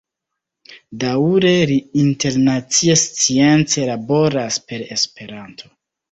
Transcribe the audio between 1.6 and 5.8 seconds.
li internacie science laboras per Esperanto.